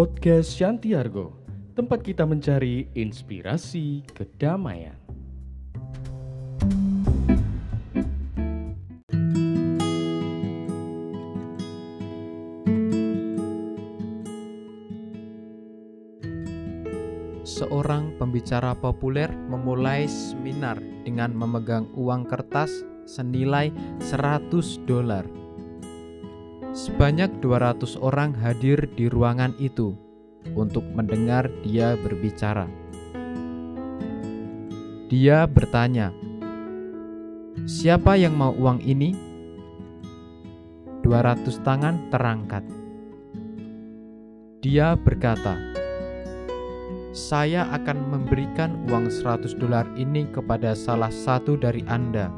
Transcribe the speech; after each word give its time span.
Podcast 0.00 0.56
Shantiargo, 0.56 1.36
tempat 1.76 2.00
kita 2.00 2.24
mencari 2.24 2.88
inspirasi 2.96 4.00
kedamaian. 4.08 4.96
Seorang 17.44 18.16
pembicara 18.16 18.72
populer 18.72 19.28
memulai 19.52 20.08
seminar 20.08 20.80
dengan 21.04 21.36
memegang 21.36 21.84
uang 21.92 22.24
kertas 22.24 22.72
senilai 23.04 23.68
100 24.00 24.48
dolar. 24.88 25.39
Sebanyak 26.70 27.42
200 27.42 27.98
orang 27.98 28.30
hadir 28.38 28.86
di 28.94 29.10
ruangan 29.10 29.50
itu 29.58 29.98
untuk 30.54 30.86
mendengar 30.94 31.50
dia 31.66 31.98
berbicara. 31.98 32.70
Dia 35.10 35.50
bertanya, 35.50 36.14
"Siapa 37.66 38.14
yang 38.14 38.38
mau 38.38 38.54
uang 38.54 38.86
ini?" 38.86 39.18
200 41.02 41.58
tangan 41.66 42.06
terangkat. 42.06 42.62
Dia 44.62 44.94
berkata, 44.94 45.58
"Saya 47.10 47.66
akan 47.74 48.14
memberikan 48.14 48.86
uang 48.86 49.10
100 49.10 49.58
dolar 49.58 49.90
ini 49.98 50.30
kepada 50.30 50.78
salah 50.78 51.10
satu 51.10 51.58
dari 51.58 51.82
Anda." 51.90 52.30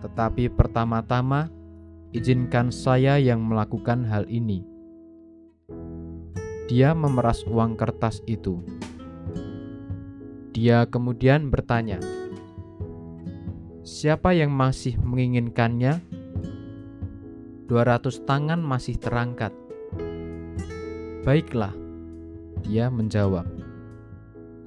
Tetapi 0.00 0.48
pertama-tama, 0.48 1.52
izinkan 2.12 2.68
saya 2.68 3.16
yang 3.16 3.40
melakukan 3.40 4.04
hal 4.04 4.28
ini. 4.28 4.60
Dia 6.68 6.92
memeras 6.92 7.40
uang 7.48 7.80
kertas 7.80 8.20
itu. 8.28 8.60
Dia 10.52 10.84
kemudian 10.84 11.48
bertanya, 11.48 11.96
"Siapa 13.80 14.36
yang 14.36 14.52
masih 14.52 15.00
menginginkannya?" 15.00 16.04
200 17.72 18.20
tangan 18.28 18.60
masih 18.60 19.00
terangkat. 19.00 19.56
"Baiklah," 21.24 21.72
dia 22.60 22.92
menjawab. 22.92 23.48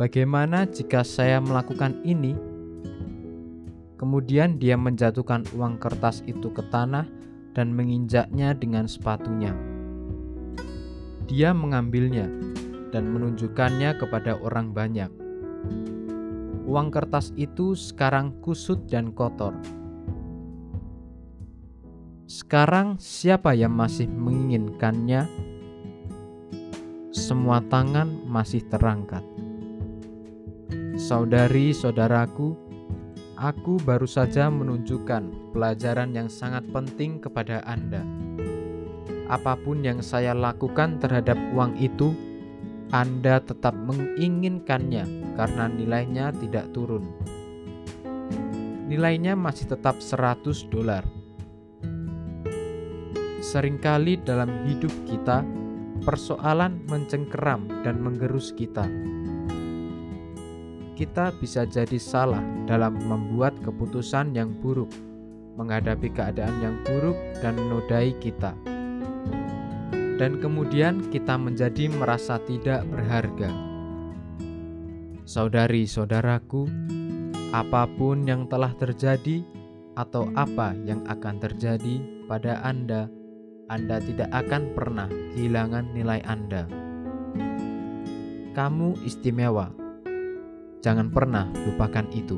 "Bagaimana 0.01 0.65
jika 0.65 1.05
saya 1.05 1.37
melakukan 1.37 2.01
ini?" 2.01 2.33
Kemudian 4.01 4.57
dia 4.57 4.75
menjatuhkan 4.75 5.45
uang 5.53 5.77
kertas 5.77 6.25
itu 6.25 6.49
ke 6.51 6.65
tanah 6.73 7.05
dan 7.55 7.71
menginjaknya 7.71 8.51
dengan 8.53 8.85
sepatunya. 8.85 9.55
Dia 11.25 11.55
mengambilnya 11.55 12.29
dan 12.93 13.09
menunjukkannya 13.09 13.97
kepada 13.97 14.37
orang 14.43 14.75
banyak. 14.75 15.09
Uang 16.67 16.91
kertas 16.91 17.31
itu 17.39 17.73
sekarang 17.73 18.35
kusut 18.43 18.85
dan 18.85 19.15
kotor. 19.15 19.55
Sekarang, 22.25 22.99
siapa 22.99 23.55
yang 23.55 23.73
masih 23.73 24.09
menginginkannya? 24.09 25.29
Semua 27.15 27.63
tangan 27.63 28.27
masih 28.27 28.65
terangkat. 28.67 29.23
Saudari-saudaraku, 30.97 32.64
Aku 33.35 33.75
baru 33.83 34.07
saja 34.07 34.47
menunjukkan 34.47 35.51
pelajaran 35.51 36.15
yang 36.15 36.31
sangat 36.31 36.63
penting 36.71 37.19
kepada 37.19 37.59
Anda. 37.67 37.99
Apa 39.27 39.59
pun 39.59 39.83
yang 39.83 39.99
saya 39.99 40.31
lakukan 40.31 41.03
terhadap 41.03 41.35
uang 41.51 41.75
itu, 41.75 42.15
Anda 42.95 43.43
tetap 43.43 43.75
menginginkannya 43.75 45.35
karena 45.35 45.67
nilainya 45.67 46.31
tidak 46.31 46.71
turun. 46.71 47.11
Nilainya 48.87 49.35
masih 49.35 49.67
tetap 49.67 49.99
100 49.99 50.71
dolar. 50.71 51.03
Seringkali 53.43 54.23
dalam 54.23 54.63
hidup 54.63 54.95
kita, 55.11 55.43
persoalan 56.07 56.87
mencengkeram 56.87 57.67
dan 57.83 57.99
menggerus 57.99 58.55
kita 58.55 58.87
kita 60.95 61.35
bisa 61.43 61.67
jadi 61.67 61.99
salah 61.99 62.41
dalam 62.63 62.95
membuat 63.03 63.51
keputusan 63.59 64.31
yang 64.31 64.55
buruk, 64.63 64.87
menghadapi 65.59 66.07
keadaan 66.07 66.55
yang 66.63 66.75
buruk, 66.87 67.19
dan 67.43 67.59
menodai 67.59 68.15
kita. 68.23 68.55
Dan 70.15 70.39
kemudian 70.39 71.11
kita 71.11 71.35
menjadi 71.35 71.91
merasa 71.91 72.39
tidak 72.47 72.87
berharga. 72.87 73.51
Saudari-saudaraku, 75.27 76.71
apa 77.51 77.83
pun 77.99 78.23
yang 78.23 78.47
telah 78.47 78.71
terjadi 78.79 79.43
atau 79.99 80.31
apa 80.39 80.71
yang 80.87 81.03
akan 81.11 81.43
terjadi 81.43 81.99
pada 82.31 82.63
Anda, 82.63 83.11
Anda 83.67 83.99
tidak 83.99 84.31
akan 84.31 84.71
pernah 84.71 85.11
kehilangan 85.35 85.91
nilai 85.91 86.23
Anda. 86.23 86.63
Kamu 88.55 89.03
istimewa 89.03 89.84
Jangan 90.85 91.09
pernah 91.09 91.49
lupakan 91.65 92.05
itu. 92.13 92.37